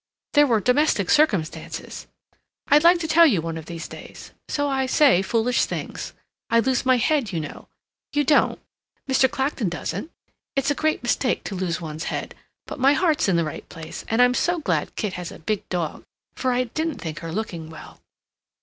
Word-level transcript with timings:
There 0.33 0.47
were 0.47 0.59
domestic 0.59 1.11
circumstances—I'd 1.11 2.83
like 2.83 2.97
to 3.01 3.07
tell 3.07 3.27
you 3.27 3.39
one 3.39 3.55
of 3.55 3.67
these 3.67 3.87
days—so 3.87 4.67
I 4.67 4.87
say 4.87 5.21
foolish 5.21 5.65
things. 5.65 6.13
I 6.49 6.59
lose 6.59 6.87
my 6.87 6.97
head, 6.97 7.31
you 7.31 7.39
know. 7.39 7.67
You 8.11 8.23
don't. 8.23 8.59
Mr. 9.07 9.29
Clacton 9.29 9.69
doesn't. 9.69 10.09
It's 10.55 10.71
a 10.71 10.81
great 10.81 11.03
mistake, 11.03 11.43
to 11.43 11.55
lose 11.55 11.79
one's 11.81 12.05
head. 12.05 12.33
But 12.65 12.79
my 12.79 12.93
heart's 12.93 13.29
in 13.29 13.35
the 13.35 13.45
right 13.45 13.69
place. 13.69 14.03
And 14.07 14.23
I'm 14.23 14.33
so 14.33 14.57
glad 14.57 14.95
Kit 14.95 15.13
has 15.13 15.31
a 15.31 15.37
big 15.37 15.69
dog, 15.69 16.03
for 16.35 16.51
I 16.51 16.63
didn't 16.63 16.97
think 16.99 17.19
her 17.19 17.31
looking 17.31 17.69
well." 17.69 17.99